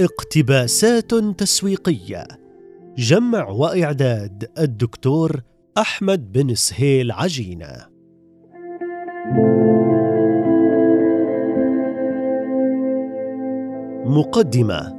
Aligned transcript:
اقتباسات 0.00 1.14
تسويقية. 1.14 2.26
جمع 2.96 3.48
وإعداد 3.48 4.50
الدكتور 4.58 5.42
أحمد 5.78 6.32
بن 6.32 6.54
سهيل 6.54 7.12
عجينة. 7.12 7.86
مقدمة 14.04 14.94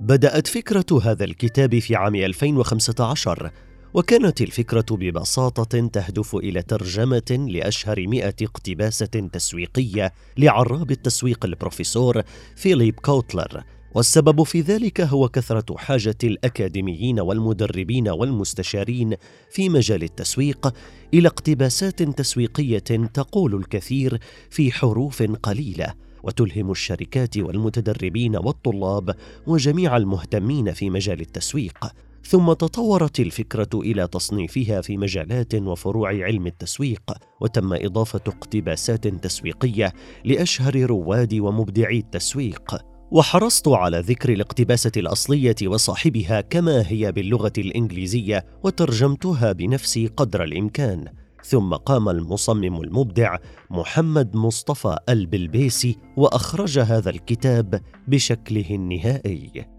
بدأت 0.00 0.46
فكرة 0.46 1.00
هذا 1.02 1.24
الكتاب 1.24 1.78
في 1.78 1.96
عام 1.96 2.14
2015 2.14 3.50
وكانت 3.94 4.40
الفكرة 4.40 4.86
ببساطة 4.90 5.86
تهدف 5.86 6.36
إلى 6.36 6.62
ترجمة 6.62 7.46
لأشهر 7.50 8.06
مئة 8.06 8.34
اقتباسة 8.42 9.06
تسويقية 9.32 10.12
لعراب 10.38 10.90
التسويق 10.90 11.44
البروفيسور 11.44 12.22
فيليب 12.56 12.94
كوتلر. 12.94 13.64
والسبب 13.94 14.42
في 14.42 14.60
ذلك 14.60 15.00
هو 15.00 15.28
كثرة 15.28 15.76
حاجة 15.76 16.16
الأكاديميين 16.24 17.20
والمدربين 17.20 18.08
والمستشارين 18.08 19.14
في 19.50 19.68
مجال 19.68 20.02
التسويق 20.02 20.74
إلى 21.14 21.28
اقتباسات 21.28 22.02
تسويقية 22.02 22.78
تقول 23.14 23.54
الكثير 23.54 24.18
في 24.50 24.72
حروف 24.72 25.22
قليلة 25.22 25.94
وتلهم 26.22 26.70
الشركات 26.70 27.36
والمتدربين 27.36 28.36
والطلاب 28.36 29.14
وجميع 29.46 29.96
المهتمين 29.96 30.72
في 30.72 30.90
مجال 30.90 31.20
التسويق. 31.20 32.07
ثم 32.28 32.52
تطورت 32.52 33.20
الفكرة 33.20 33.68
إلى 33.74 34.06
تصنيفها 34.06 34.80
في 34.80 34.96
مجالات 34.96 35.54
وفروع 35.54 36.08
علم 36.08 36.46
التسويق 36.46 37.12
وتم 37.40 37.72
إضافة 37.72 38.20
اقتباسات 38.26 39.08
تسويقية 39.08 39.92
لأشهر 40.24 40.76
رواد 40.76 41.34
ومبدعي 41.34 41.98
التسويق. 41.98 42.76
وحرصت 43.10 43.68
على 43.68 44.00
ذكر 44.00 44.32
الاقتباسة 44.32 44.92
الأصلية 44.96 45.54
وصاحبها 45.66 46.40
كما 46.40 46.84
هي 46.86 47.12
باللغة 47.12 47.52
الإنجليزية 47.58 48.44
وترجمتها 48.64 49.52
بنفسي 49.52 50.06
قدر 50.06 50.44
الإمكان. 50.44 51.04
ثم 51.44 51.74
قام 51.74 52.08
المصمم 52.08 52.80
المبدع 52.80 53.36
محمد 53.70 54.36
مصطفى 54.36 54.96
البلبيسي 55.08 55.96
وأخرج 56.16 56.78
هذا 56.78 57.10
الكتاب 57.10 57.80
بشكله 58.08 58.66
النهائي. 58.70 59.77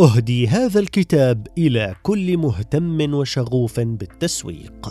أهدي 0.00 0.48
هذا 0.48 0.80
الكتاب 0.80 1.46
إلى 1.58 1.94
كل 2.02 2.36
مهتم 2.36 3.14
وشغوف 3.14 3.80
بالتسويق. 3.80 4.88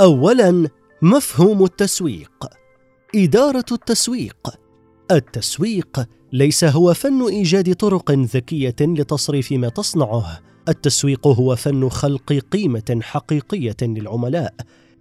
اولا 0.00 0.68
مفهوم 1.02 1.64
التسويق. 1.64 2.46
إدارة 3.14 3.64
التسويق. 3.72 4.48
التسويق 5.10 6.06
ليس 6.32 6.64
هو 6.64 6.94
فن 6.94 7.22
إيجاد 7.22 7.74
طرق 7.74 8.10
ذكية 8.10 8.76
لتصريف 8.80 9.52
ما 9.52 9.68
تصنعه. 9.68 10.40
التسويق 10.68 11.26
هو 11.26 11.56
فن 11.56 11.88
خلق 11.88 12.32
قيمة 12.32 12.98
حقيقية 13.02 13.76
للعملاء. 13.82 14.54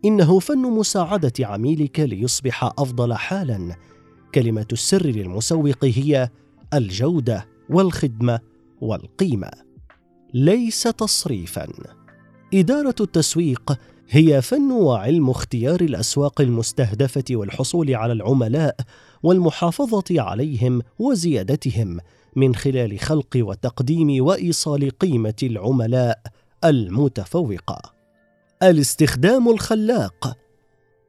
إنه 0.06 0.40
فن 0.40 0.58
مساعدة 0.58 1.34
عميلك 1.40 2.00
ليصبح 2.00 2.64
أفضل 2.64 3.14
حالا. 3.14 3.76
كلمة 4.36 4.68
السر 4.72 5.06
للمسوق 5.06 5.86
هي 5.86 6.30
الجودة 6.74 7.48
والخدمة 7.70 8.40
والقيمة. 8.82 9.52
ليس 10.34 10.84
تصريفا. 10.84 11.68
إدارة 12.54 12.96
التسويق 13.02 13.80
هي 14.10 14.42
فن 14.42 14.72
وعلم 14.72 15.30
اختيار 15.30 15.82
الأسواق 15.82 16.42
المستهدفة 16.42 17.24
والحصول 17.32 17.96
على 17.96 18.14
العملاء 18.14 18.76
والمحافظة 19.24 20.04
عليهم 20.22 20.82
وزيادتهم 21.00 22.00
من 22.36 22.56
خلال 22.56 23.00
خلق 23.00 23.38
وتقديم 23.38 24.26
وإيصال 24.26 24.90
قيمة 24.90 25.36
العملاء 25.44 26.22
المتفوقة. 26.64 27.97
الاستخدام 28.64 29.50
الخلاق. 29.50 30.38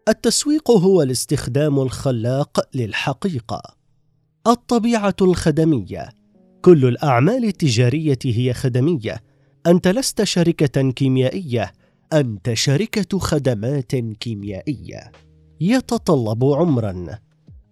التسويق 0.08 0.70
هو 0.70 1.02
الاستخدام 1.02 1.80
الخلاق 1.80 2.60
للحقيقة. 2.74 3.62
الطبيعة 4.46 5.16
الخدمية. 5.20 6.08
كل 6.62 6.84
الأعمال 6.84 7.44
التجارية 7.44 8.18
هي 8.24 8.54
خدمية. 8.54 9.20
أنت 9.66 9.88
لست 9.88 10.24
شركة 10.24 10.90
كيميائية. 10.90 11.72
أنت 12.12 12.54
شركة 12.54 13.18
خدمات 13.18 13.96
كيميائية. 13.96 15.12
يتطلب 15.60 16.44
عمرا. 16.44 17.18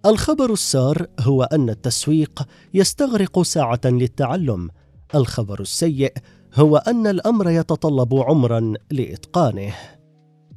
الخبر 0.06 0.52
السار 0.52 1.06
هو 1.20 1.42
أن 1.42 1.70
التسويق 1.70 2.48
يستغرق 2.74 3.42
ساعة 3.42 3.80
للتعلم. 3.84 4.68
الخبر 5.14 5.60
السيء 5.60 6.12
هو 6.56 6.76
أن 6.76 7.06
الأمر 7.06 7.50
يتطلب 7.50 8.14
عمرا 8.14 8.72
لإتقانه. 8.90 9.74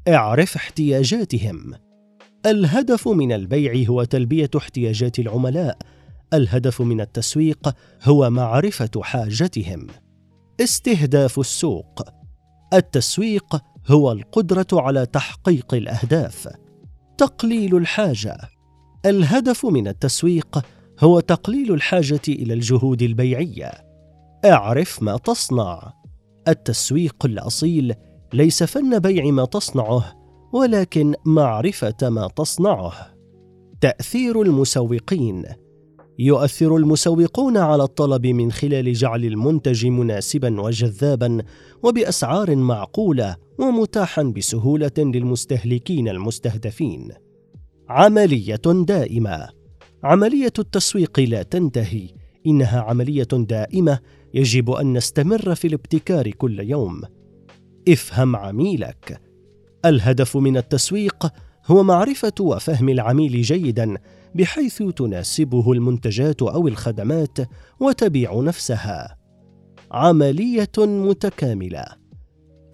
اعرف 0.08 0.56
احتياجاتهم. 0.56 1.74
الهدف 2.46 3.08
من 3.08 3.32
البيع 3.32 3.90
هو 3.90 4.04
تلبية 4.04 4.50
احتياجات 4.58 5.20
العملاء. 5.20 5.78
الهدف 6.34 6.82
من 6.82 7.02
التسويق 7.02 7.76
هو 8.04 8.30
معرفة 8.30 8.90
حاجتهم. 9.02 9.88
استهداف 10.62 11.40
السوق. 11.40 12.02
التسويق 12.74 13.62
هو 13.88 14.12
القدرة 14.12 14.68
على 14.74 15.06
تحقيق 15.06 15.74
الأهداف. 15.74 16.48
تقليل 17.18 17.76
الحاجة. 17.76 18.38
الهدف 19.06 19.66
من 19.66 19.88
التسويق 19.88 20.66
هو 21.00 21.20
تقليل 21.20 21.74
الحاجة 21.74 22.22
إلى 22.28 22.54
الجهود 22.54 23.02
البيعية. 23.02 23.89
اعرف 24.46 25.04
ما 25.04 25.18
تصنع. 25.18 25.94
التسويق 26.48 27.26
الأصيل 27.26 27.94
ليس 28.34 28.64
فن 28.64 29.00
بيع 29.00 29.26
ما 29.26 29.46
تصنعه 29.46 30.14
ولكن 30.54 31.16
معرفة 31.26 32.10
ما 32.10 32.28
تصنعه. 32.36 32.94
تأثير 33.82 34.42
المسوقين. 34.42 35.46
يؤثر 36.20 36.76
المسوقون 36.76 37.58
على 37.58 37.84
الطلب 37.84 38.28
من 38.28 38.52
خلال 38.52 38.94
جعل 38.94 39.26
المنتج 39.26 39.86
مناسبا 39.86 40.62
وجذابا 40.62 41.38
وبأسعار 41.84 42.56
معقولة 42.56 43.36
ومتاحا 43.60 44.24
بسهولة 44.24 44.92
للمستهلكين 44.98 46.10
المستهدفين. 46.10 47.12
عملية 47.90 48.62
دائمة. 48.66 49.50
عملية 50.04 50.54
التسويق 50.60 51.20
لا 51.20 51.44
تنتهي. 51.44 52.10
إنها 52.48 52.82
عملية 52.82 53.28
دائمة 53.34 54.00
يجب 54.34 54.72
أن 54.72 54.94
نستمر 54.94 55.56
في 55.56 55.68
الابتكار 55.68 56.32
كل 56.32 56.60
يوم. 56.60 57.02
افهم 57.90 58.36
عميلك. 58.36 59.22
الهدف 59.86 60.38
من 60.38 60.58
التسويق 60.58 61.28
هو 61.68 61.84
معرفة 61.84 62.34
وفهم 62.40 62.90
العميل 62.90 63.42
جيدا 63.42 63.98
بحيث 64.36 64.84
تناسبه 64.84 65.72
المنتجات 65.72 66.42
أو 66.42 66.68
الخدمات 66.68 67.38
وتبيع 67.80 68.42
نفسها. 68.42 69.18
عملية 69.92 70.72
متكاملة. 70.78 71.86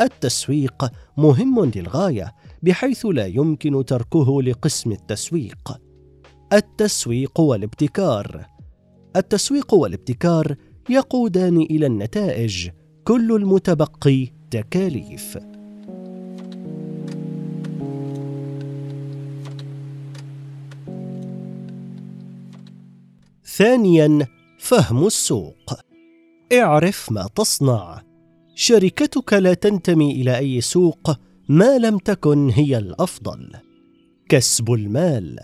التسويق 0.01 0.91
مهم 1.17 1.71
للغاية 1.75 2.31
بحيث 2.63 3.05
لا 3.05 3.25
يمكن 3.25 3.85
تركه 3.85 4.41
لقسم 4.41 4.91
التسويق. 4.91 5.79
التسويق 6.53 7.39
والابتكار. 7.39 8.45
التسويق 9.15 9.73
والابتكار 9.73 10.55
يقودان 10.89 11.57
إلى 11.57 11.85
النتائج. 11.85 12.69
كل 13.03 13.35
المتبقي 13.35 14.27
تكاليف. 14.51 15.37
ثانيا 23.45 24.27
فهم 24.59 25.05
السوق. 25.07 25.73
اعرف 26.53 27.11
ما 27.11 27.27
تصنع. 27.35 28.01
شركتك 28.55 29.33
لا 29.33 29.53
تنتمي 29.53 30.11
إلى 30.11 30.37
أي 30.37 30.61
سوق 30.61 31.11
ما 31.49 31.77
لم 31.77 31.97
تكن 31.97 32.49
هي 32.49 32.77
الأفضل. 32.77 33.51
كسب 34.29 34.71
المال. 34.71 35.39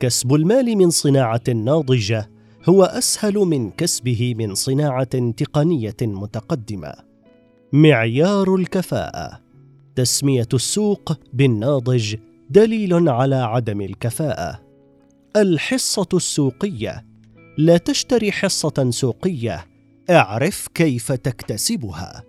كسب 0.00 0.34
المال 0.34 0.76
من 0.76 0.90
صناعة 0.90 1.42
ناضجة. 1.48 2.37
هو 2.68 2.84
أسهل 2.84 3.34
من 3.34 3.70
كسبه 3.70 4.34
من 4.38 4.54
صناعة 4.54 5.30
تقنية 5.30 5.96
متقدمة. 6.02 6.94
معيار 7.72 8.54
الكفاءة. 8.54 9.40
تسمية 9.94 10.48
السوق 10.54 11.12
بالناضج 11.32 12.16
دليل 12.50 13.08
على 13.08 13.36
عدم 13.36 13.80
الكفاءة. 13.80 14.60
الحصة 15.36 16.08
السوقية. 16.14 17.06
لا 17.58 17.76
تشتري 17.76 18.32
حصة 18.32 18.90
سوقية. 18.90 19.66
اعرف 20.10 20.68
كيف 20.74 21.12
تكتسبها. 21.12 22.22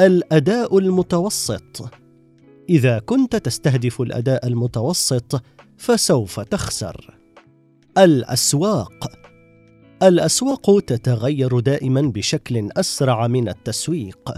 الأداء 0.00 0.78
المتوسط. 0.78 1.90
إذا 2.68 2.98
كنت 2.98 3.36
تستهدف 3.36 4.00
الأداء 4.00 4.46
المتوسط 4.46 5.42
فسوف 5.78 6.40
تخسر. 6.40 7.18
الأسواق. 7.98 9.23
الأسواق 10.04 10.80
تتغير 10.80 11.60
دائما 11.60 12.00
بشكل 12.00 12.68
أسرع 12.76 13.26
من 13.26 13.48
التسويق. 13.48 14.34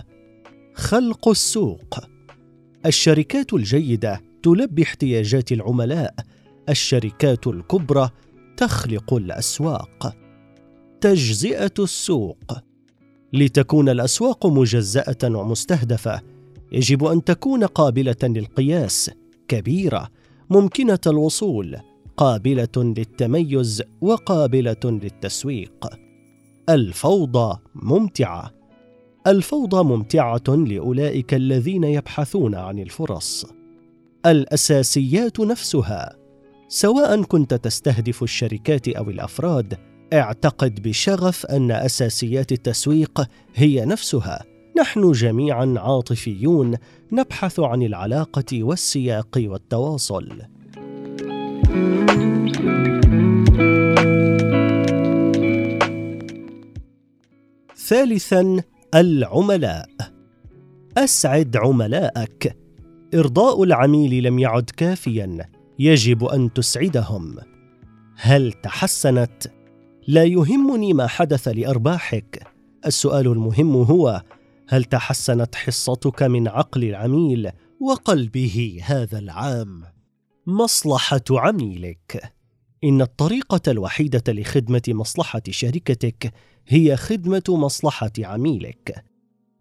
خلق 0.75 1.29
السوق. 1.29 1.99
الشركات 2.87 3.53
الجيدة 3.53 4.21
تلبي 4.43 4.83
احتياجات 4.83 5.53
العملاء. 5.53 6.15
الشركات 6.69 7.47
الكبرى 7.47 8.11
تخلق 8.57 9.15
الأسواق. 9.15 10.17
تجزئة 11.01 11.75
السوق. 11.79 12.53
لتكون 13.33 13.89
الأسواق 13.89 14.47
مجزأة 14.47 15.25
ومستهدفة 15.25 16.21
يجب 16.73 17.05
أن 17.05 17.25
تكون 17.25 17.65
قابلة 17.65 18.23
للقياس. 18.23 19.11
كبيرة. 19.49 20.09
ممكنة 20.51 21.01
الوصول. 21.07 21.77
قابلة 22.17 22.69
للتميز 22.77 23.83
وقابلة 24.01 24.77
للتسويق. 24.85 25.87
الفوضى 26.69 27.59
ممتعة. 27.75 28.51
الفوضى 29.27 29.85
ممتعة 29.85 30.43
لأولئك 30.49 31.35
الذين 31.35 31.85
يبحثون 31.85 32.55
عن 32.55 32.79
الفرص. 32.79 33.47
الأساسيات 34.27 35.41
نفسها. 35.41 36.17
سواء 36.69 37.23
كنت 37.23 37.55
تستهدف 37.55 38.23
الشركات 38.23 38.89
أو 38.89 39.11
الأفراد 39.11 39.79
اعتقد 40.13 40.83
بشغف 40.83 41.47
أن 41.47 41.71
أساسيات 41.71 42.53
التسويق 42.53 43.29
هي 43.55 43.85
نفسها. 43.85 44.45
نحن 44.79 45.13
جميعا 45.13 45.75
عاطفيون 45.79 46.77
نبحث 47.13 47.61
عن 47.61 47.83
العلاقة 47.83 48.63
والسياق 48.63 49.39
والتواصل. 49.39 50.56
ثالثا 57.87 58.63
العملاء. 58.95 59.89
أسعد 60.99 61.57
عملاءك. 61.57 62.57
إرضاء 63.15 63.63
العميل 63.63 64.23
لم 64.25 64.39
يعد 64.39 64.71
كافيا. 64.77 65.51
يجب 65.79 66.25
أن 66.25 66.53
تسعدهم. 66.53 67.37
هل 68.17 68.53
تحسنت؟ 68.53 69.47
لا 70.09 70.25
يهمني 70.25 70.93
ما 70.93 71.07
حدث 71.07 71.49
لأرباحك. 71.49 72.47
السؤال 72.87 73.27
المهم 73.27 73.77
هو 73.77 74.23
هل 74.69 74.85
تحسنت 74.85 75.55
حصتك 75.55 76.23
من 76.23 76.49
عقل 76.49 76.85
العميل 76.85 77.51
وقلبه 77.81 78.79
هذا 78.85 79.19
العام؟ 79.19 79.96
مصلحة 80.49 81.25
عميلك. 81.31 82.33
إن 82.85 83.03
الطريقة 83.03 83.61
الوحيدة 83.69 84.23
لخدمة 84.33 84.83
مصلحة 84.89 85.43
شركتك 85.51 86.33
هي 86.69 86.97
خدمة 86.97 87.43
مصلحة 87.49 88.13
عميلك. 88.19 89.05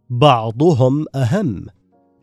بعضهم 0.09 1.05
أهم. 1.15 1.65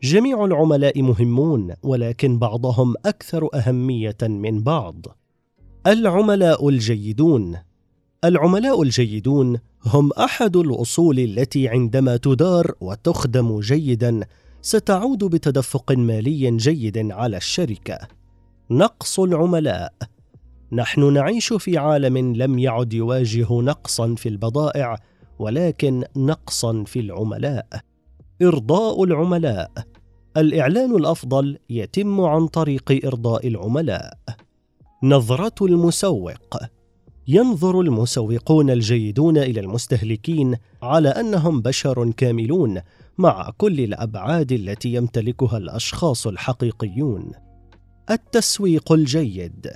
جميع 0.03 0.45
العملاء 0.45 1.01
مهمون 1.01 1.73
ولكن 1.83 2.39
بعضهم 2.39 2.93
أكثر 3.05 3.49
أهمية 3.53 4.17
من 4.21 4.63
بعض. 4.63 5.05
العملاء 5.87 6.69
الجيدون. 6.69 7.57
العملاء 8.23 8.81
الجيدون 8.81 9.59
هم 9.85 10.11
أحد 10.11 10.55
الأصول 10.55 11.19
التي 11.19 11.67
عندما 11.67 12.17
تدار 12.17 12.75
وتخدم 12.81 13.59
جيدا 13.59 14.19
ستعود 14.61 15.23
بتدفق 15.23 15.91
مالي 15.91 16.57
جيد 16.57 17.11
على 17.11 17.37
الشركة. 17.37 18.22
نقص 18.71 19.19
العملاء. 19.19 19.93
نحن 20.71 21.13
نعيش 21.13 21.53
في 21.53 21.77
عالم 21.77 22.17
لم 22.17 22.59
يعد 22.59 22.93
يواجه 22.93 23.47
نقصا 23.51 24.15
في 24.15 24.29
البضائع 24.29 24.97
ولكن 25.39 26.03
نقصا 26.17 26.83
في 26.83 26.99
العملاء. 26.99 27.67
إرضاء 28.41 29.03
العملاء. 29.03 29.71
الإعلان 30.37 30.95
الأفضل 30.95 31.57
يتم 31.69 32.21
عن 32.21 32.47
طريق 32.47 33.05
إرضاء 33.05 33.47
العملاء. 33.47 34.17
نظرة 35.03 35.65
المسوق. 35.65 36.57
ينظر 37.27 37.81
المسوقون 37.81 38.69
الجيدون 38.69 39.37
إلى 39.37 39.59
المستهلكين 39.59 40.55
على 40.83 41.09
أنهم 41.09 41.61
بشر 41.61 42.11
كاملون 42.11 42.81
مع 43.17 43.49
كل 43.57 43.79
الأبعاد 43.79 44.51
التي 44.51 44.93
يمتلكها 44.93 45.57
الأشخاص 45.57 46.27
الحقيقيون. 46.27 47.31
التسويق 48.11 48.91
الجيد. 48.91 49.71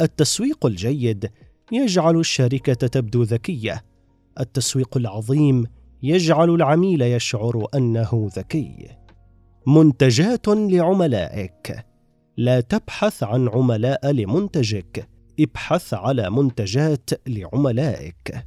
التسويق 0.00 0.66
الجيد 0.66 1.30
يجعل 1.72 2.16
الشركة 2.16 2.86
تبدو 2.86 3.22
ذكية. 3.22 3.84
التسويق 4.40 4.96
العظيم 4.96 5.64
يجعل 6.02 6.50
العميل 6.50 7.02
يشعر 7.02 7.66
أنه 7.74 8.28
ذكي. 8.36 8.88
منتجات 9.66 10.48
لعملائك. 10.48 11.84
لا 12.36 12.60
تبحث 12.60 13.22
عن 13.22 13.48
عملاء 13.48 14.10
لمنتجك. 14.10 15.08
ابحث 15.40 15.94
على 15.94 16.30
منتجات 16.30 17.10
لعملائك. 17.26 18.44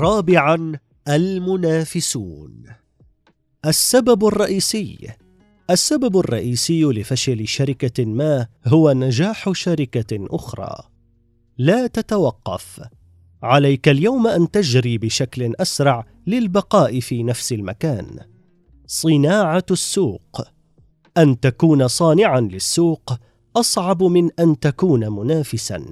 رابعا 0.00 0.78
المنافسون. 1.08 2.64
السبب 3.66 4.26
الرئيسي 4.26 5.08
السبب 5.70 6.18
الرئيسي 6.18 6.84
لفشل 6.84 7.48
شركة 7.48 8.04
ما 8.04 8.46
هو 8.66 8.92
نجاح 8.92 9.52
شركة 9.52 10.26
أخرى. 10.30 10.76
لا 11.58 11.86
تتوقف. 11.86 12.80
عليك 13.42 13.88
اليوم 13.88 14.26
أن 14.26 14.50
تجري 14.50 14.98
بشكل 14.98 15.54
أسرع 15.60 16.06
للبقاء 16.26 17.00
في 17.00 17.22
نفس 17.22 17.52
المكان. 17.52 18.18
صناعة 18.86 19.66
السوق. 19.70 20.40
أن 21.16 21.40
تكون 21.40 21.88
صانعا 21.88 22.40
للسوق 22.40 23.12
أصعب 23.56 24.02
من 24.02 24.30
أن 24.38 24.58
تكون 24.58 25.08
منافسا. 25.08 25.84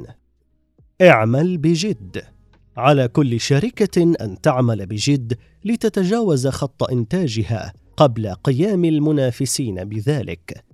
اعمل 1.02 1.59
بجد. 1.59 2.38
على 2.78 3.08
كل 3.08 3.40
شركة 3.40 4.02
أن 4.02 4.40
تعمل 4.40 4.87
بجد 4.87 5.38
لتتجاوز 5.64 6.47
خط 6.49 6.82
إنتاجها 6.82 7.73
قبل 7.97 8.35
قيام 8.35 8.85
المنافسين 8.85 9.85
بذلك. 9.85 10.64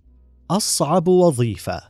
أصعب 0.51 1.09
وظيفة. 1.09 1.81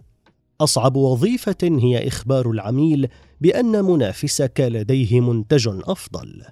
أصعب 0.60 0.96
وظيفة 0.96 1.56
هي 1.62 2.08
إخبار 2.08 2.50
العميل 2.50 3.08
بأن 3.40 3.84
منافسك 3.84 4.60
لديه 4.60 5.20
منتج 5.20 5.68
أفضل. 5.68 6.42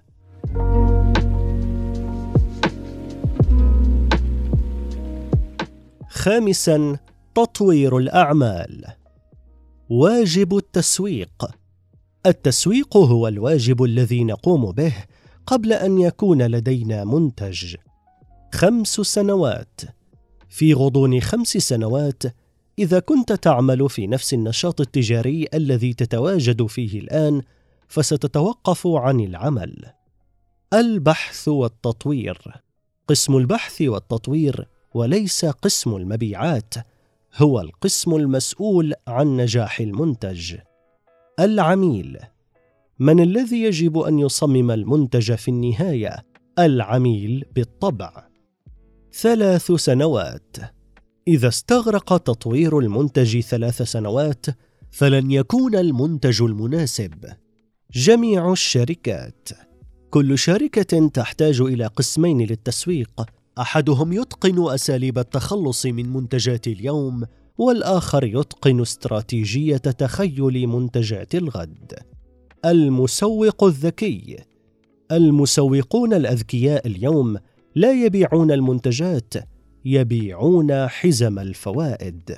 خامسا 6.09 6.99
تطوير 7.35 7.99
الأعمال. 7.99 8.85
واجب 9.91 10.57
التسويق. 10.57 11.62
التسويق 12.27 12.97
هو 12.97 13.29
الواجب 13.29 13.83
الذي 13.83 14.25
نقوم 14.25 14.73
به 14.73 14.95
قبل 15.47 15.73
أن 15.73 15.99
يكون 15.99 16.43
لدينا 16.43 17.05
منتج. 17.05 17.77
خمس 18.55 18.89
سنوات. 18.89 19.81
في 20.49 20.75
غضون 20.75 21.21
خمس 21.21 21.49
سنوات 21.49 22.23
إذا 22.79 22.99
كنت 22.99 23.33
تعمل 23.33 23.91
في 23.91 24.07
نفس 24.07 24.35
النشاط 24.35 24.81
التجاري 24.81 25.49
الذي 25.55 25.95
تتواجد 25.95 26.67
فيه 26.67 27.01
الآن 27.01 27.43
فستتوقف 27.89 28.87
عن 28.87 29.21
العمل. 29.21 29.85
البحث 30.75 31.49
والتطوير. 31.49 32.43
قسم 33.09 33.37
البحث 33.37 33.83
والتطوير 33.83 34.69
وليس 34.95 35.45
قسم 35.45 35.97
المبيعات 35.97 36.75
هو 37.37 37.61
القسم 37.61 38.15
المسؤول 38.15 38.95
عن 39.09 39.37
نجاح 39.37 39.81
المنتج. 39.81 40.57
العميل. 41.41 42.19
من 42.99 43.21
الذي 43.21 43.63
يجب 43.63 43.99
أن 43.99 44.19
يصمم 44.19 44.71
المنتج 44.71 45.35
في 45.35 45.49
النهاية؟ 45.49 46.27
العميل 46.59 47.45
بالطبع. 47.55 48.29
ثلاث 49.13 49.73
سنوات. 49.73 50.57
إذا 51.29 51.49
استغرق 51.49 52.17
تطوير 52.17 52.79
المنتج 52.79 53.41
ثلاث 53.41 53.83
سنوات 53.83 54.47
فلن 54.91 55.31
يكون 55.31 55.77
المنتج 55.77 56.43
المناسب. 56.43 57.25
جميع 57.93 58.53
الشركات. 58.53 59.49
كل 60.11 60.39
شركة 60.39 61.09
تحتاج 61.09 61.61
إلى 61.61 61.87
قسمين 61.87 62.41
للتسويق. 62.41 63.27
أحدهم 63.59 64.13
يتقن 64.13 64.73
أساليب 64.75 65.19
التخلص 65.19 65.87
من 65.87 66.13
منتجات 66.13 66.67
اليوم 66.67 67.25
والآخر 67.63 68.25
يتقن 68.25 68.81
استراتيجية 68.81 69.77
تخيل 69.77 70.67
منتجات 70.67 71.35
الغد. 71.35 71.95
المسوق 72.65 73.65
الذكي. 73.65 74.37
المسوقون 75.13 76.15
الأذكياء 76.15 76.87
اليوم 76.87 77.39
لا 77.75 77.93
يبيعون 78.05 78.53
المنتجات 78.53 79.35
يبيعون 79.85 80.89
حزم 80.89 81.39
الفوائد. 81.39 82.37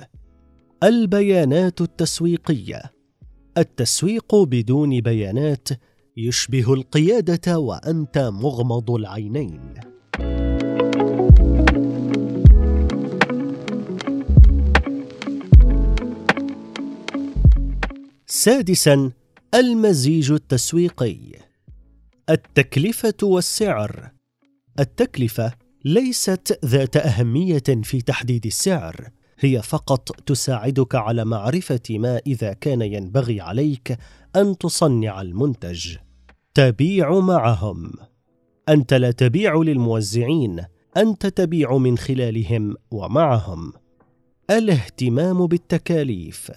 البيانات 0.83 1.81
التسويقية. 1.81 2.81
التسويق 3.57 4.35
بدون 4.35 5.01
بيانات 5.01 5.67
يشبه 6.17 6.73
القيادة 6.73 7.59
وأنت 7.59 8.17
مغمض 8.17 8.91
العينين. 8.91 9.73
سادسا 18.35 19.11
المزيج 19.53 20.31
التسويقي. 20.31 21.19
التكلفة 22.29 23.13
والسعر. 23.23 24.11
التكلفة 24.79 25.53
ليست 25.85 26.59
ذات 26.65 26.97
أهمية 26.97 27.63
في 27.83 28.01
تحديد 28.01 28.45
السعر 28.45 29.09
هي 29.39 29.61
فقط 29.61 30.21
تساعدك 30.21 30.95
على 30.95 31.25
معرفة 31.25 31.81
ما 31.89 32.21
إذا 32.27 32.53
كان 32.53 32.81
ينبغي 32.81 33.41
عليك 33.41 33.97
أن 34.35 34.57
تصنع 34.57 35.21
المنتج. 35.21 35.95
تبيع 36.53 37.19
معهم. 37.19 37.91
أنت 38.69 38.93
لا 38.93 39.11
تبيع 39.11 39.55
للموزعين 39.55 40.65
أنت 40.97 41.25
تبيع 41.25 41.77
من 41.77 41.97
خلالهم 41.97 42.75
ومعهم. 42.91 43.73
الاهتمام 44.49 45.47
بالتكاليف. 45.47 46.51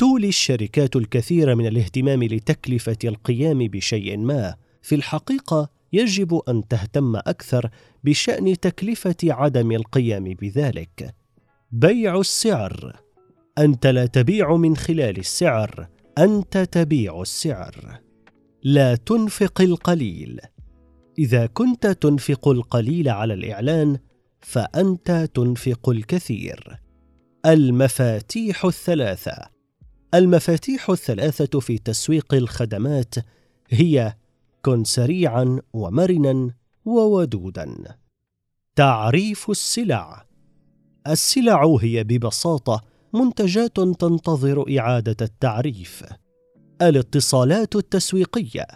تولي 0.00 0.28
الشركات 0.28 0.96
الكثير 0.96 1.54
من 1.54 1.66
الاهتمام 1.66 2.24
لتكلفة 2.24 2.96
القيام 3.04 3.58
بشيء 3.58 4.18
ما. 4.18 4.54
في 4.82 4.94
الحقيقة 4.94 5.70
يجب 5.92 6.40
أن 6.48 6.68
تهتم 6.68 7.16
أكثر 7.16 7.70
بشأن 8.04 8.60
تكلفة 8.60 9.16
عدم 9.24 9.72
القيام 9.72 10.24
بذلك. 10.24 11.14
بيع 11.72 12.20
السعر. 12.20 12.96
أنت 13.58 13.86
لا 13.86 14.06
تبيع 14.06 14.56
من 14.56 14.76
خلال 14.76 15.18
السعر 15.18 15.88
أنت 16.18 16.58
تبيع 16.58 17.22
السعر. 17.22 18.00
لا 18.62 18.94
تنفق 18.94 19.60
القليل. 19.60 20.40
إذا 21.18 21.46
كنت 21.46 21.86
تنفق 21.86 22.48
القليل 22.48 23.08
على 23.08 23.34
الإعلان 23.34 23.98
فأنت 24.40 25.28
تنفق 25.34 25.88
الكثير. 25.88 26.78
المفاتيح 27.46 28.64
الثلاثة. 28.64 29.59
المفاتيح 30.14 30.90
الثلاثة 30.90 31.60
في 31.60 31.78
تسويق 31.78 32.34
الخدمات 32.34 33.14
هي 33.70 34.14
كن 34.62 34.84
سريعا 34.84 35.60
ومرنا 35.72 36.50
وودودا. 36.84 37.96
تعريف 38.76 39.50
السلع. 39.50 40.26
السلع 41.06 41.76
هي 41.80 42.04
ببساطة 42.04 42.80
منتجات 43.14 43.76
تنتظر 43.76 44.78
إعادة 44.78 45.16
التعريف. 45.22 46.04
الاتصالات 46.82 47.76
التسويقية. 47.76 48.66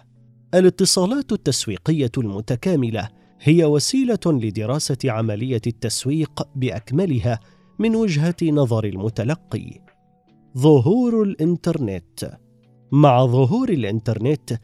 الاتصالات 0.53 1.31
التسويقية 1.31 2.11
المتكاملة 2.17 3.09
هي 3.41 3.65
وسيلة 3.65 4.19
لدراسة 4.25 4.97
عملية 5.05 5.61
التسويق 5.67 6.47
بأكملها 6.55 7.39
من 7.79 7.95
وجهة 7.95 8.35
نظر 8.43 8.85
المتلقي. 8.85 9.84
ظهور 10.57 11.23
الإنترنت. 11.23 12.37
مع 12.91 13.25
ظهور 13.25 13.69
الإنترنت 13.69 14.59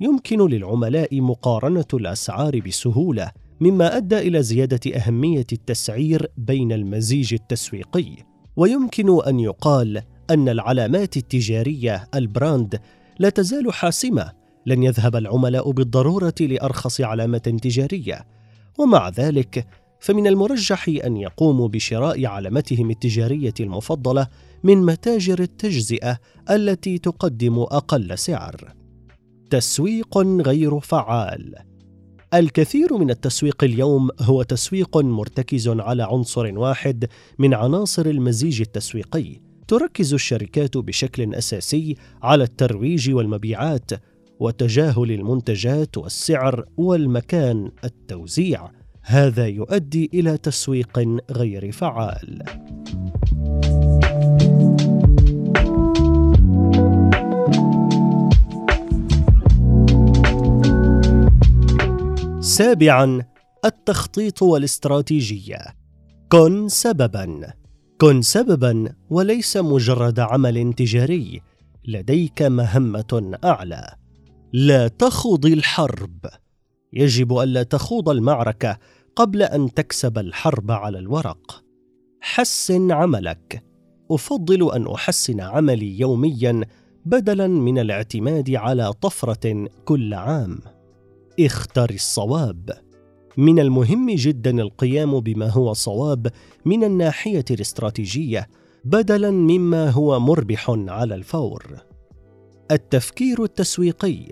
يمكن 0.00 0.48
للعملاء 0.48 1.20
مقارنة 1.20 1.84
الأسعار 1.94 2.60
بسهولة 2.60 3.30
مما 3.60 3.96
أدى 3.96 4.18
إلى 4.18 4.42
زيادة 4.42 4.96
أهمية 4.96 5.46
التسعير 5.52 6.30
بين 6.36 6.72
المزيج 6.72 7.34
التسويقي. 7.34 8.16
ويمكن 8.56 9.22
أن 9.26 9.40
يقال 9.40 10.02
أن 10.30 10.48
العلامات 10.48 11.16
التجارية 11.16 12.08
البراند 12.14 12.80
لا 13.18 13.28
تزال 13.28 13.72
حاسمة. 13.72 14.32
لن 14.66 14.82
يذهب 14.82 15.16
العملاء 15.16 15.70
بالضرورة 15.70 16.34
لأرخص 16.40 17.00
علامة 17.00 17.38
تجارية. 17.38 18.26
ومع 18.78 19.08
ذلك 19.08 19.66
فمن 20.00 20.26
المرجح 20.26 20.88
أن 20.88 21.16
يقوموا 21.16 21.68
بشراء 21.68 22.26
علامتهم 22.26 22.90
التجارية 22.90 23.54
المفضلة 23.60 24.28
من 24.66 24.82
متاجر 24.82 25.40
التجزئة 25.40 26.18
التي 26.50 26.98
تقدم 26.98 27.58
أقل 27.58 28.18
سعر. 28.18 28.74
تسويق 29.50 30.18
غير 30.18 30.80
فعال. 30.80 31.54
الكثير 32.34 32.96
من 32.96 33.10
التسويق 33.10 33.64
اليوم 33.64 34.08
هو 34.20 34.42
تسويق 34.42 34.96
مرتكز 34.96 35.68
على 35.68 36.02
عنصر 36.02 36.58
واحد 36.58 37.08
من 37.38 37.54
عناصر 37.54 38.06
المزيج 38.06 38.60
التسويقي. 38.60 39.40
تركز 39.68 40.14
الشركات 40.14 40.76
بشكل 40.76 41.34
أساسي 41.34 41.96
على 42.22 42.44
الترويج 42.44 43.10
والمبيعات 43.10 43.90
وتجاهل 44.40 45.12
المنتجات 45.12 45.98
والسعر 45.98 46.64
والمكان 46.76 47.70
التوزيع. 47.84 48.70
هذا 49.02 49.46
يؤدي 49.46 50.10
إلى 50.14 50.38
تسويق 50.38 51.20
غير 51.30 51.72
فعال. 51.72 52.42
سابعا 62.46 63.22
التخطيط 63.64 64.42
والاستراتيجية. 64.42 65.58
كن 66.28 66.68
سببا. 66.68 67.52
كن 68.00 68.22
سببا 68.22 68.92
وليس 69.10 69.56
مجرد 69.56 70.20
عمل 70.20 70.72
تجاري. 70.72 71.40
لديك 71.88 72.42
مهمة 72.42 73.38
أعلى. 73.44 73.94
لا 74.52 74.88
تخوض 74.88 75.46
الحرب. 75.46 76.26
يجب 76.92 77.38
الا 77.38 77.62
تخوض 77.62 78.08
المعركة 78.08 78.78
قبل 79.16 79.42
أن 79.42 79.74
تكسب 79.74 80.18
الحرب 80.18 80.70
على 80.70 80.98
الورق. 80.98 81.64
حسن 82.20 82.92
عملك. 82.92 83.64
أفضل 84.10 84.72
أن 84.72 84.86
أحسن 84.86 85.40
عملي 85.40 86.00
يوميا 86.00 86.60
بدلا 87.04 87.46
من 87.46 87.78
الاعتماد 87.78 88.50
على 88.50 88.92
طفرة 88.92 89.68
كل 89.84 90.14
عام. 90.14 90.75
اختر 91.40 91.90
الصواب. 91.90 92.70
من 93.36 93.58
المهم 93.58 94.10
جدا 94.10 94.50
القيام 94.50 95.20
بما 95.20 95.48
هو 95.48 95.72
صواب 95.72 96.26
من 96.64 96.84
الناحية 96.84 97.44
الاستراتيجية 97.50 98.48
بدلا 98.84 99.30
مما 99.30 99.90
هو 99.90 100.20
مربح 100.20 100.70
على 100.70 101.14
الفور. 101.14 101.76
التفكير 102.70 103.44
التسويقي. 103.44 104.22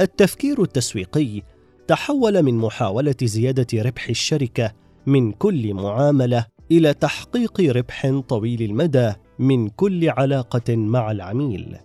التفكير 0.00 0.62
التسويقي 0.62 1.42
تحول 1.88 2.42
من 2.42 2.54
محاولة 2.54 3.14
زيادة 3.22 3.82
ربح 3.82 4.08
الشركة 4.08 4.72
من 5.06 5.32
كل 5.32 5.74
معاملة 5.74 6.46
إلى 6.70 6.94
تحقيق 6.94 7.60
ربح 7.60 8.20
طويل 8.28 8.62
المدى 8.62 9.12
من 9.38 9.68
كل 9.68 10.10
علاقة 10.10 10.76
مع 10.76 11.10
العميل. 11.10 11.76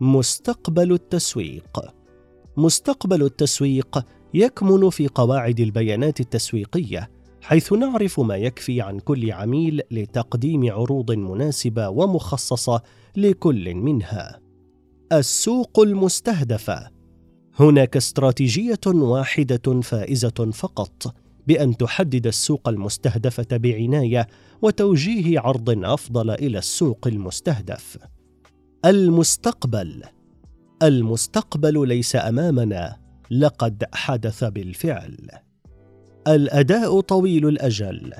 مستقبل 0.00 0.92
التسويق. 0.92 1.99
مستقبل 2.60 3.22
التسويق 3.22 4.04
يكمن 4.34 4.90
في 4.90 5.08
قواعد 5.08 5.60
البيانات 5.60 6.20
التسويقية 6.20 7.10
حيث 7.42 7.72
نعرف 7.72 8.20
ما 8.20 8.36
يكفي 8.36 8.80
عن 8.80 8.98
كل 8.98 9.32
عميل 9.32 9.82
لتقديم 9.90 10.72
عروض 10.72 11.12
مناسبة 11.12 11.88
ومخصصة 11.88 12.82
لكل 13.16 13.74
منها. 13.74 14.40
السوق 15.12 15.80
المستهدفه 15.80 16.90
هناك 17.58 17.96
استراتيجية 17.96 18.80
واحدة 18.86 19.80
فائزة 19.80 20.50
فقط 20.52 21.14
بأن 21.46 21.76
تحدد 21.76 22.26
السوق 22.26 22.68
المستهدفه 22.68 23.56
بعناية 23.56 24.26
وتوجيه 24.62 25.40
عرض 25.40 25.84
أفضل 25.84 26.30
إلى 26.30 26.58
السوق 26.58 27.06
المستهدف. 27.06 27.98
المستقبل. 28.84 30.02
المستقبل 30.82 31.88
ليس 31.88 32.16
أمامنا 32.16 32.96
لقد 33.30 33.84
حدث 33.92 34.44
بالفعل. 34.44 35.16
الأداء 36.28 37.00
طويل 37.00 37.48
الأجل. 37.48 38.12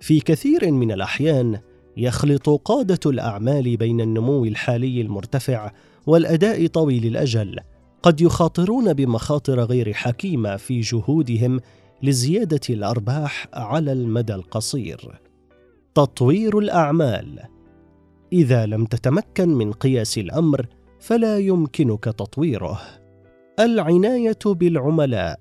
في 0.00 0.20
كثير 0.20 0.70
من 0.70 0.92
الأحيان 0.92 1.60
يخلط 1.96 2.48
قادة 2.48 3.00
الأعمال 3.06 3.76
بين 3.76 4.00
النمو 4.00 4.44
الحالي 4.44 5.00
المرتفع 5.00 5.72
والأداء 6.06 6.66
طويل 6.66 7.06
الأجل. 7.06 7.56
قد 8.02 8.20
يخاطرون 8.20 8.92
بمخاطر 8.92 9.60
غير 9.60 9.92
حكيمة 9.92 10.56
في 10.56 10.80
جهودهم 10.80 11.60
لزيادة 12.02 12.60
الأرباح 12.70 13.48
على 13.54 13.92
المدى 13.92 14.34
القصير. 14.34 15.20
تطوير 15.94 16.58
الأعمال. 16.58 17.40
إذا 18.32 18.66
لم 18.66 18.84
تتمكن 18.84 19.48
من 19.48 19.72
قياس 19.72 20.18
الأمر 20.18 20.66
فلا 21.00 21.38
يمكنك 21.38 22.04
تطويره. 22.04 22.80
العناية 23.60 24.38
بالعملاء. 24.46 25.40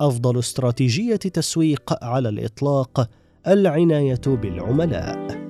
أفضل 0.00 0.38
استراتيجية 0.38 1.16
تسويق 1.16 2.04
على 2.04 2.28
الإطلاق 2.28 3.10
العناية 3.46 4.20
بالعملاء. 4.26 5.48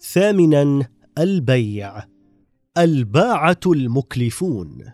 ثامنا 0.00 0.88
البيع. 1.18 2.02
الباعة 2.78 3.60
المكلفون. 3.66 4.84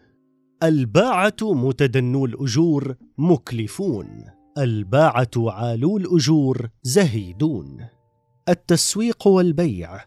الباعة 0.62 1.36
متدنو 1.42 2.24
الأجور 2.24 2.94
مكلفون. 3.18 4.35
الباعة 4.58 5.30
عالو 5.36 5.96
الأجور 5.96 6.68
زهيدون. 6.82 7.86
التسويق 8.48 9.26
والبيع. 9.26 10.00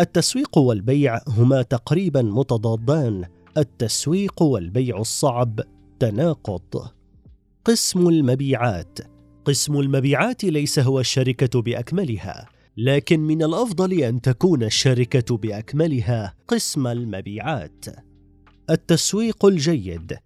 التسويق 0.00 0.58
والبيع 0.58 1.20
هما 1.28 1.62
تقريبا 1.62 2.22
متضادان. 2.22 3.24
التسويق 3.58 4.42
والبيع 4.42 5.00
الصعب 5.00 5.60
تناقض. 5.98 6.88
قسم 7.64 8.08
المبيعات. 8.08 8.98
قسم 9.44 9.80
المبيعات 9.80 10.44
ليس 10.44 10.78
هو 10.78 11.00
الشركة 11.00 11.62
بأكملها 11.62 12.48
لكن 12.76 13.20
من 13.20 13.42
الأفضل 13.42 13.92
أن 13.92 14.20
تكون 14.20 14.62
الشركة 14.62 15.36
بأكملها 15.36 16.34
قسم 16.48 16.86
المبيعات. 16.86 17.84
التسويق 18.70 19.44
الجيد. 19.44 20.16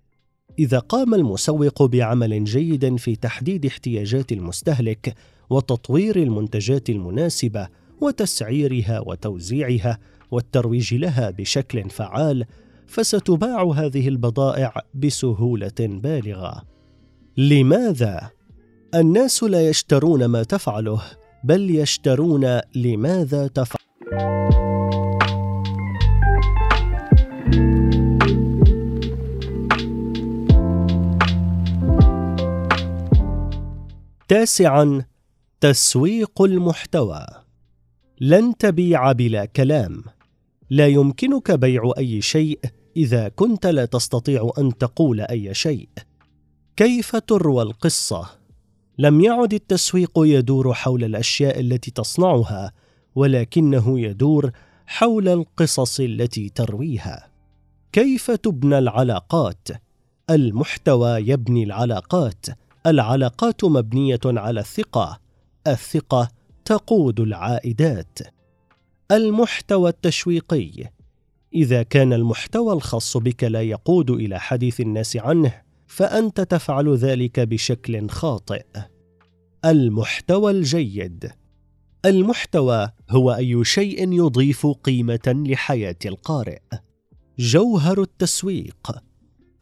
إذا 0.59 0.79
قام 0.79 1.15
المسوق 1.15 1.83
بعمل 1.83 2.45
جيد 2.45 2.97
في 2.97 3.17
تحديد 3.17 3.67
احتياجات 3.67 4.33
المستهلك 4.33 5.15
وتطوير 5.51 6.17
المنتجات 6.17 6.91
المناسبة 6.91 7.69
وتسعيرها 8.01 9.01
وتوزيعها 9.01 9.99
والترويج 10.31 10.95
لها 10.95 11.31
بشكل 11.31 11.91
فعال 11.91 12.45
فستباع 12.87 13.63
هذه 13.63 14.09
البضائع 14.09 14.75
بسهولة 14.95 15.73
بالغة. 15.81 16.63
لماذا؟ 17.37 18.31
الناس 18.95 19.43
لا 19.43 19.69
يشترون 19.69 20.25
ما 20.25 20.43
تفعله 20.43 21.03
بل 21.45 21.71
يشترون 21.71 22.61
لماذا 22.75 23.47
تفعل؟ 23.47 24.64
تاسعا 34.29 35.05
تسويق 35.61 36.43
المحتوى. 36.43 37.27
لن 38.21 38.57
تبيع 38.57 39.13
بلا 39.13 39.45
كلام. 39.45 40.05
لا 40.71 40.87
يمكنك 40.87 41.51
بيع 41.51 41.93
أي 41.99 42.23
شيء 42.23 42.59
إذا 42.97 43.29
كنت 43.29 43.67
لا 43.67 43.85
تستطيع 43.85 44.51
أن 44.59 44.79
تقول 44.79 45.21
أي 45.21 45.55
شيء. 45.55 45.89
كيف 46.77 47.17
تروى 47.17 47.63
القصة؟ 47.63 48.27
لم 48.99 49.21
يعد 49.21 49.55
التسويق 49.55 50.11
يدور 50.17 50.75
حول 50.75 51.05
الأشياء 51.05 51.61
التي 51.61 51.91
تصنعها 51.91 52.73
ولكنه 53.15 54.01
يدور 54.01 54.51
حول 54.87 55.29
القصص 55.29 56.01
التي 56.01 56.49
ترويها. 56.49 57.29
كيف 57.93 58.31
تبنى 58.31 58.79
العلاقات؟ 58.79 59.69
المحتوى 60.31 61.11
يبني 61.11 61.65
العلاقات. 61.65 62.47
العلاقات 62.87 63.65
مبنية 63.65 64.21
على 64.25 64.61
الثقة. 64.61 65.21
الثقة 65.67 66.29
تقود 66.65 67.21
العائدات. 67.21 68.19
المحتوى 69.13 69.91
التشويقي. 69.91 70.71
إذا 71.55 71.83
كان 71.83 72.13
المحتوى 72.13 72.73
الخاص 72.73 73.17
بك 73.17 73.45
لا 73.45 73.63
يقود 73.63 74.11
إلى 74.11 74.41
حديث 74.41 74.81
الناس 74.81 75.17
عنه 75.17 75.63
فأنت 75.87 76.41
تفعل 76.41 76.95
ذلك 76.95 77.41
بشكل 77.41 78.09
خاطئ. 78.09 78.65
المحتوى 79.65 80.51
الجيد. 80.51 81.31
المحتوى 82.05 82.91
هو 83.11 83.35
أي 83.35 83.65
شيء 83.65 84.13
يضيف 84.13 84.67
قيمة 84.67 85.45
لحياة 85.47 85.97
القارئ. 86.07 86.61
جوهر 87.39 88.03
التسويق. 88.03 88.93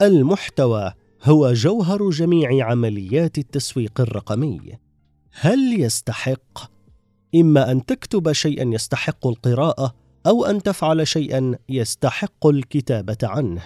المحتوى 0.03 0.93
هو 1.25 1.53
جوهر 1.53 2.11
جميع 2.11 2.67
عمليات 2.71 3.39
التسويق 3.39 4.01
الرقمي. 4.01 4.61
هل 5.33 5.81
يستحق؟ 5.81 6.73
إما 7.35 7.71
أن 7.71 7.85
تكتب 7.85 8.33
شيئا 8.33 8.75
يستحق 8.75 9.27
القراءة 9.27 9.95
أو 10.27 10.45
أن 10.45 10.63
تفعل 10.63 11.07
شيئا 11.07 11.55
يستحق 11.69 12.47
الكتابة 12.47 13.19
عنه. 13.23 13.63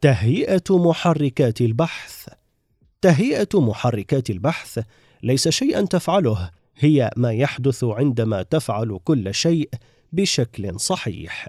تهيئة 0.00 0.62
محركات 0.70 1.60
البحث. 1.60 2.28
تهيئة 3.00 3.48
محركات 3.54 4.30
البحث 4.30 4.78
ليس 5.22 5.48
شيئا 5.48 5.82
تفعله 5.82 6.50
هي 6.78 7.10
ما 7.16 7.32
يحدث 7.32 7.84
عندما 7.84 8.42
تفعل 8.42 8.98
كل 9.04 9.34
شيء 9.34 9.70
بشكل 10.12 10.80
صحيح. 10.80 11.48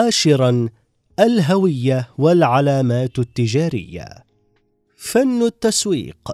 عاشرا 0.00 0.68
الهوية 1.20 2.08
والعلامات 2.18 3.18
التجارية. 3.18 4.06
فن 4.96 5.42
التسويق. 5.42 6.30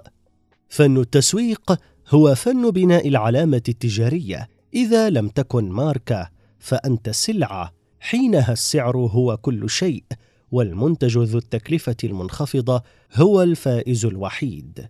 فن 0.69 0.97
التسويق 0.97 1.79
هو 2.09 2.35
فن 2.35 2.71
بناء 2.71 3.07
العلامة 3.07 3.61
التجارية. 3.69 4.47
إذا 4.73 5.09
لم 5.09 5.27
تكن 5.27 5.69
ماركة 5.69 6.29
فأنت 6.59 7.09
سلعة. 7.09 7.73
حينها 7.99 8.53
السعر 8.53 8.97
هو 8.97 9.37
كل 9.37 9.69
شيء 9.69 10.03
والمنتج 10.51 11.17
ذو 11.17 11.37
التكلفة 11.37 11.95
المنخفضة 12.03 12.83
هو 13.15 13.41
الفائز 13.41 14.05
الوحيد. 14.05 14.89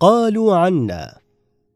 قالوا 0.00 0.56
عنا 0.56 1.18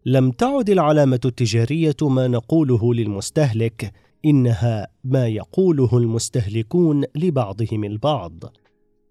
لم 0.07 0.31
تعد 0.31 0.71
العلامة 0.71 1.21
التجارية 1.25 1.97
ما 2.03 2.29
نقوله 2.29 2.95
للمستهلك 2.95 3.93
إنها 4.25 4.89
ما 5.05 5.29
يقوله 5.29 5.99
المستهلكون 5.99 7.05
لبعضهم 7.15 7.85
البعض. 7.85 8.45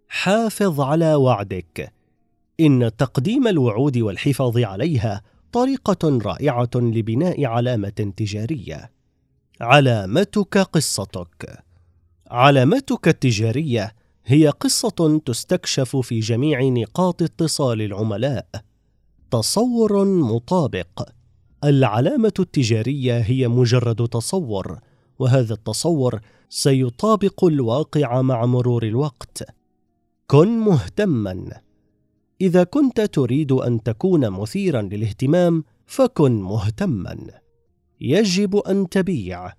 حافظ 0.08 0.82
على 0.82 1.16
وعدك. 1.16 1.94
إن 2.60 2.92
تقديم 2.98 3.48
الوعود 3.48 3.98
والحفاظ 3.98 4.58
عليها 4.58 5.22
طريقة 5.52 6.20
رائعة 6.26 6.70
لبناء 6.76 7.46
علامة 7.46 8.14
تجارية. 8.18 8.92
علامتك 9.62 10.58
قصتك. 10.58 11.64
علامتك 12.32 13.08
التجارية 13.08 13.96
هي 14.26 14.48
قصة 14.48 15.22
تستكشف 15.26 15.96
في 15.96 16.20
جميع 16.20 16.62
نقاط 16.62 17.22
اتصال 17.22 17.82
العملاء. 17.82 18.48
تصور 19.32 20.06
مطابق. 20.06 21.10
العلامة 21.64 22.34
التجارية 22.40 23.20
هي 23.20 23.48
مجرد 23.48 24.08
تصور 24.08 24.80
وهذا 25.20 25.54
التصور 25.54 26.20
سيطابق 26.50 27.46
الواقع 27.46 28.22
مع 28.22 28.46
مرور 28.46 28.84
الوقت. 28.84 29.44
كن 30.28 30.60
مهتما. 30.60 31.62
إذا 32.42 32.64
كنت 32.64 33.02
تريد 33.02 33.52
أن 33.52 33.84
تكون 33.84 34.30
مثيرا 34.30 34.82
للاهتمام 34.82 35.64
فكن 35.86 36.42
مهتما. 36.42 37.18
يجب 38.02 38.56
أن 38.56 38.90
تبيع. 38.90 39.54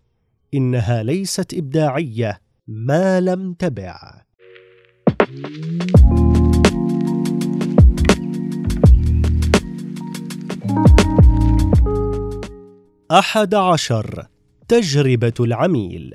إنها 0.55 1.03
ليست 1.03 1.55
إبداعية. 1.55 2.41
ما 2.67 3.21
لم 3.21 3.53
تبع. 3.53 4.23
أحد 13.11 13.55
عشر. 13.55 14.30
تجربة 14.71 15.33
العميل. 15.41 16.15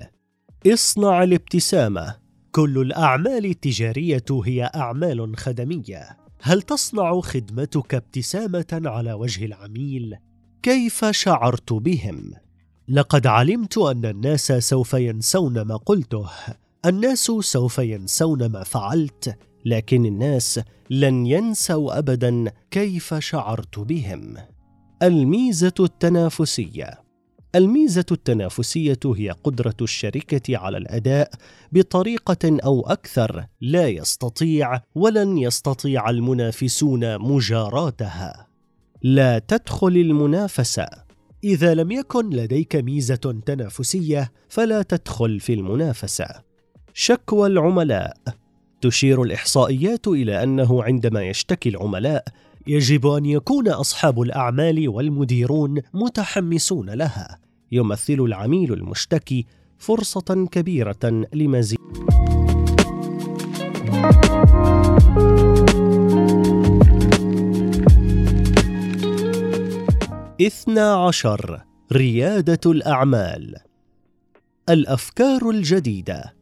اصنع 0.74 1.24
الابتسامة. 1.24 2.16
كل 2.52 2.78
الأعمال 2.82 3.46
التجارية 3.46 4.26
هي 4.32 4.72
أعمال 4.76 5.38
خدمية. 5.38 6.18
هل 6.42 6.62
تصنع 6.62 7.22
خدمتك 7.22 7.96
ابتسامة 7.96 8.82
على 8.86 9.14
وجه 9.14 9.46
العميل؟ 9.46 10.16
كيف 10.64 11.06
شعرت 11.06 11.74
بهم؟ 11.74 12.34
لقد 12.88 13.28
علمت 13.28 13.78
أن 13.78 14.06
الناس 14.06 14.52
سوف 14.52 14.94
ينسون 14.94 15.62
ما 15.62 15.76
قلته. 15.76 16.30
الناس 16.86 17.32
سوف 17.42 17.78
ينسون 17.78 18.46
ما 18.46 18.64
فعلت 18.64 19.38
لكن 19.66 20.06
الناس 20.06 20.60
لن 20.90 21.26
ينسوا 21.26 21.98
ابدا 21.98 22.52
كيف 22.72 23.14
شعرت 23.14 23.80
بهم. 23.80 24.38
الميزة 25.04 25.74
التنافسية. 25.80 27.05
الميزة 27.56 28.06
التنافسية 28.12 29.00
هي 29.06 29.30
قدرة 29.44 29.76
الشركة 29.82 30.58
على 30.58 30.78
الأداء 30.78 31.32
بطريقة 31.72 32.58
أو 32.64 32.82
أكثر 32.82 33.46
لا 33.62 33.88
يستطيع 33.88 34.82
ولن 34.96 35.38
يستطيع 35.38 36.10
المنافسون 36.10 37.18
مجاراتها. 37.18 38.48
لا 39.04 39.40
تدخل 39.40 39.88
المنافسة. 39.88 40.88
إذا 41.44 41.74
لم 41.74 41.92
يكن 41.92 42.30
لديك 42.30 42.76
ميزة 42.76 43.42
تنافسية 43.46 44.32
فلا 44.50 44.82
تدخل 44.82 45.40
في 45.40 45.54
المنافسة. 45.54 46.28
شكوى 46.94 47.48
العملاء. 47.48 48.18
تشير 48.82 49.24
الإحصائيات 49.24 50.08
إلى 50.08 50.44
أنه 50.44 50.84
عندما 50.84 51.24
يشتكي 51.24 51.70
العملاء 51.70 52.24
يجب 52.68 53.08
أن 53.08 53.26
يكون 53.26 53.68
أصحاب 53.68 54.22
الأعمال 54.22 54.90
والمديرون 54.90 55.82
متحمسون 55.94 56.90
لها. 56.90 57.45
يمثل 57.72 58.14
العميل 58.20 58.74
المشتكي 58.74 59.46
فرصة 59.78 60.48
كبيرة 60.52 61.28
لمزيد. 61.34 61.80
اثنى 70.42 70.80
عشر 70.80 71.62
ريادة 71.92 72.60
الأعمال. 72.66 73.56
الأفكار 74.70 75.50
الجديدة. 75.50 76.36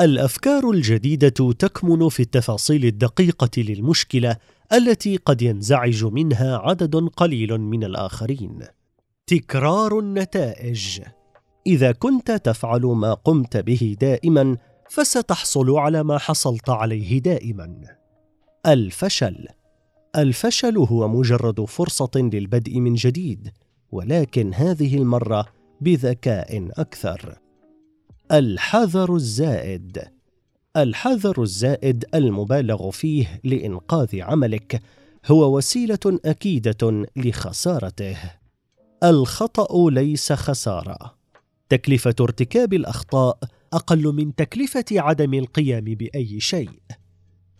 الأفكار 0.00 0.70
الجديدة 0.70 1.52
تكمن 1.52 2.08
في 2.08 2.20
التفاصيل 2.20 2.84
الدقيقة 2.84 3.50
للمشكلة 3.56 4.36
التي 4.72 5.16
قد 5.16 5.42
ينزعج 5.42 6.04
منها 6.04 6.56
عدد 6.58 6.96
قليل 6.96 7.58
من 7.58 7.84
الآخرين. 7.84 8.58
تكرار 9.28 9.98
النتائج. 9.98 11.00
إذا 11.66 11.92
كنت 11.92 12.30
تفعل 12.30 12.80
ما 12.80 13.14
قمت 13.14 13.56
به 13.56 13.96
دائما 14.00 14.56
فستحصل 14.90 15.70
على 15.70 16.02
ما 16.02 16.18
حصلت 16.18 16.70
عليه 16.70 17.18
دائما. 17.18 17.76
الفشل. 18.66 19.46
الفشل 20.16 20.78
هو 20.78 21.08
مجرد 21.08 21.64
فرصة 21.64 22.10
للبدء 22.16 22.80
من 22.80 22.94
جديد 22.94 23.52
ولكن 23.92 24.54
هذه 24.54 24.96
المرة 24.96 25.46
بذكاء 25.80 26.68
أكثر. 26.72 27.38
الحذر 28.32 29.14
الزائد. 29.14 30.02
الحذر 30.76 31.42
الزائد 31.42 32.04
المبالغ 32.14 32.90
فيه 32.90 33.40
لإنقاذ 33.44 34.20
عملك 34.20 34.82
هو 35.26 35.56
وسيلة 35.56 36.18
أكيدة 36.24 37.06
لخسارته. 37.16 38.16
الخطأ 39.04 39.90
ليس 39.90 40.32
خسارة. 40.32 41.14
تكلفة 41.68 42.14
ارتكاب 42.20 42.74
الأخطاء 42.74 43.38
أقل 43.72 44.12
من 44.12 44.34
تكلفة 44.34 44.84
عدم 44.92 45.34
القيام 45.34 45.84
بأي 45.84 46.40
شيء. 46.40 46.80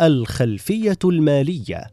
الخلفية 0.00 0.98
المالية. 1.04 1.86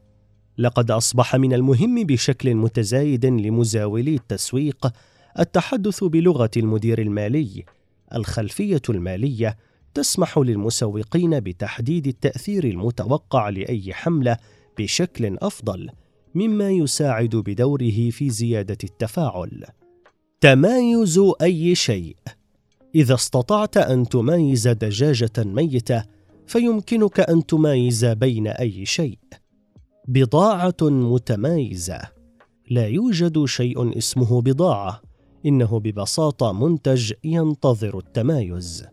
لقد 0.57 0.91
أصبح 0.91 1.35
من 1.35 1.53
المهم 1.53 2.03
بشكل 2.03 2.55
متزايد 2.55 3.25
لمزاولي 3.25 4.15
التسويق 4.15 4.93
التحدث 5.39 6.03
بلغة 6.03 6.51
المدير 6.57 7.01
المالي. 7.01 7.63
الخلفية 8.15 8.81
المالية 8.89 9.57
تسمح 9.93 10.37
للمسوقين 10.37 11.39
بتحديد 11.39 12.07
التأثير 12.07 12.63
المتوقع 12.63 13.49
لأي 13.49 13.93
حملة 13.93 14.37
بشكل 14.79 15.37
أفضل. 15.41 15.89
مما 16.35 16.69
يساعد 16.69 17.35
بدوره 17.35 18.09
في 18.09 18.29
زيادة 18.29 18.77
التفاعل. 18.83 19.63
تمايز 20.41 21.19
أي 21.41 21.75
شيء. 21.75 22.15
إذا 22.95 23.13
استطعت 23.13 23.77
أن 23.77 24.09
تمايز 24.09 24.67
دجاجة 24.67 25.31
ميتة 25.37 26.03
فيمكنك 26.47 27.19
أن 27.19 27.45
تمايز 27.45 28.05
بين 28.05 28.47
أي 28.47 28.85
شيء. 28.85 29.19
بضاعة 30.07 30.75
متمايزة. 30.81 31.99
لا 32.69 32.87
يوجد 32.87 33.45
شيء 33.45 33.97
اسمه 33.97 34.41
بضاعة. 34.41 35.01
إنه 35.45 35.79
ببساطة 35.79 36.51
منتج 36.51 37.13
ينتظر 37.23 37.97
التمايز. 37.97 38.85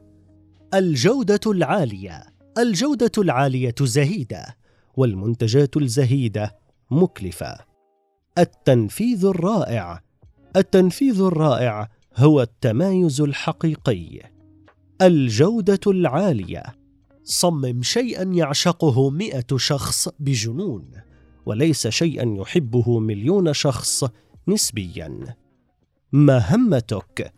الجودة 0.74 1.40
العالية. 1.46 2.22
الجودة 2.59 3.12
العالية 3.18 3.74
زهيدة. 3.81 4.57
والمنتجات 4.96 5.76
الزهيدة 5.76 6.60
مكلفة. 6.90 7.57
التنفيذ 8.38 9.24
الرائع. 9.24 10.00
التنفيذ 10.57 11.20
الرائع 11.20 11.88
هو 12.16 12.42
التمايز 12.42 13.20
الحقيقي. 13.20 14.20
الجودة 15.03 15.81
العالية. 15.87 16.62
صمم 17.24 17.83
شيئا 17.83 18.22
يعشقه 18.22 19.11
مئة 19.11 19.57
شخص 19.57 20.09
بجنون 20.18 20.90
وليس 21.46 21.88
شيئا 21.88 22.35
يحبه 22.38 22.98
مليون 22.98 23.53
شخص 23.53 24.05
نسبيا. 24.48 25.37
مهمتك. 26.12 27.33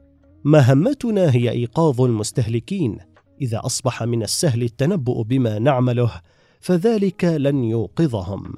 مهمتنا 0.44 1.34
هي 1.34 1.50
إيقاظ 1.50 2.00
المستهلكين. 2.00 2.98
إذا 3.40 3.60
أصبح 3.64 4.02
من 4.02 4.22
السهل 4.22 4.62
التنبؤ 4.62 5.22
بما 5.22 5.58
نعمله 5.58 6.20
فذلك 6.60 7.24
لن 7.24 7.64
يوقظهم. 7.64 8.54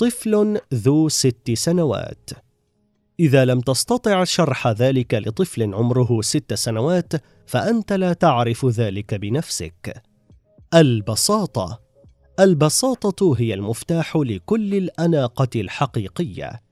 طفل 0.00 0.60
ذو 0.74 1.08
ست 1.08 1.50
سنوات. 1.54 2.30
إذا 3.20 3.44
لم 3.44 3.60
تستطع 3.60 4.24
شرح 4.24 4.68
ذلك 4.68 5.14
لطفل 5.14 5.74
عمره 5.74 6.20
ست 6.20 6.54
سنوات 6.54 7.12
فأنت 7.46 7.92
لا 7.92 8.12
تعرف 8.12 8.66
ذلك 8.66 9.14
بنفسك. 9.14 10.02
البساطة. 10.74 11.80
البساطة 12.40 13.34
هي 13.38 13.54
المفتاح 13.54 14.16
لكل 14.16 14.74
الأناقة 14.74 15.60
الحقيقية. 15.60 16.62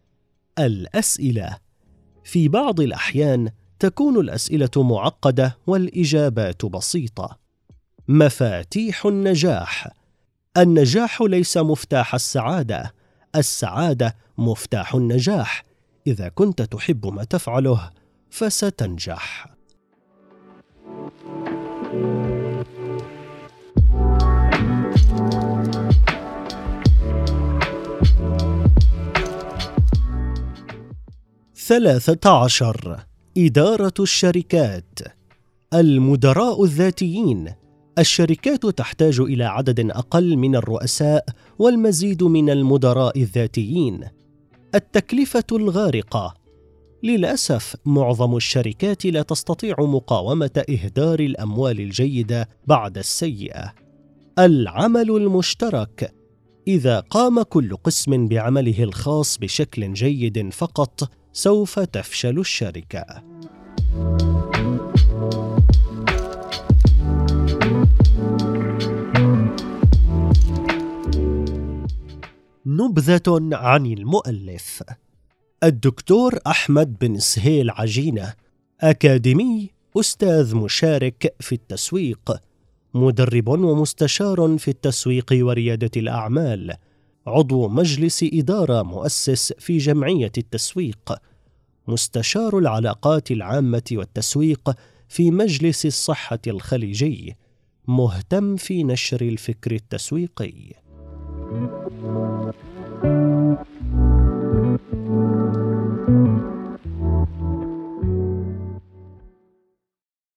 الأسئلة. 0.59 1.57
في 2.25 2.49
بعض 2.49 2.81
الأحيان 2.81 3.51
تكون 3.79 4.21
الأسئلة 4.21 4.71
معقدة 4.77 5.59
والإجابات 5.67 6.65
بسيطة. 6.65 7.39
مفاتيح 8.09 9.07
النجاح. 9.07 9.89
النجاح 10.57 11.23
ليس 11.23 11.57
مفتاح 11.57 12.15
السعادة. 12.15 12.98
السعادة 13.37 14.17
مفتاح 14.39 14.95
النجاح. 14.95 15.65
إذا 16.07 16.29
كنت 16.29 16.63
تحب 16.63 17.07
ما 17.07 17.25
تفعله 17.25 17.91
فستنجح. 18.31 19.47
ثلاثة 31.57 32.45
عشر. 32.45 33.07
إدارة 33.39 33.95
الشركات. 34.01 34.99
المدراء 35.75 36.65
الذاتيين. 36.65 37.55
الشركات 37.99 38.67
تحتاج 38.67 39.21
إلى 39.21 39.45
عدد 39.45 39.91
أقل 39.91 40.37
من 40.37 40.57
الرؤساء 40.57 41.25
والمزيد 41.59 42.23
من 42.23 42.51
المدراء 42.51 43.21
الذاتيين. 43.21 44.05
التكلفة 44.75 45.45
الغارقة. 45.53 46.35
للأسف 47.03 47.77
معظم 47.85 48.37
الشركات 48.37 49.07
لا 49.07 49.23
تستطيع 49.23 49.77
مقاومة 49.79 50.65
إهدار 50.71 51.21
الأموال 51.21 51.81
الجيدة 51.81 52.49
بعد 52.67 52.99
السيئة. 52.99 53.73
العمل 54.39 55.11
المشترك. 55.11 56.15
إذا 56.69 57.01
قام 57.01 57.43
كل 57.43 57.77
قسم 57.77 58.29
بعمله 58.29 58.83
الخاص 58.83 59.39
بشكل 59.39 59.93
جيد 59.93 60.53
فقط 60.53 61.11
سوف 61.33 61.79
تفشل 61.81 62.39
الشركة. 62.39 63.05
نبذة 72.79 73.49
عن 73.53 73.87
المؤلف. 73.87 74.83
الدكتور 75.65 76.39
أحمد 76.47 76.99
بن 76.99 77.19
سهيل 77.19 77.71
عجينة 77.71 78.35
أكاديمي 78.81 79.71
أستاذ 79.97 80.57
مشارك 80.57 81.35
في 81.41 81.55
التسويق 81.55 82.43
مدرب 82.95 83.49
ومستشار 83.49 84.59
في 84.59 84.69
التسويق 84.69 85.27
وريادة 85.33 85.91
الأعمال 85.97 86.75
عضو 87.27 87.69
مجلس 87.69 88.25
إدارة 88.33 88.83
مؤسس 88.83 89.53
في 89.53 89.79
جمعية 89.79 90.33
التسويق 90.39 91.13
مستشار 91.89 92.59
العلاقات 92.59 93.31
العامة 93.31 93.83
والتسويق 93.93 94.71
في 95.09 95.31
مجلس 95.31 95.87
الصحة 95.87 96.41
الخليجي 96.47 97.37
مهتم 97.89 98.57
في 98.57 98.85
نشر 98.85 99.21
الفكر 99.21 99.73
التسويقي. 99.73 100.73